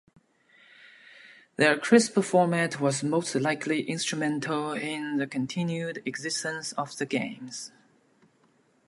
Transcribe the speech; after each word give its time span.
Their 1.57 1.77
crisp 1.77 2.19
format 2.23 2.79
was 2.79 3.03
most 3.03 3.35
likely 3.35 3.83
instrumental 3.83 4.73
in 4.73 5.17
the 5.17 5.27
continued 5.27 6.01
existence 6.07 6.71
of 6.71 6.97
the 6.97 7.05
games. 7.05 7.71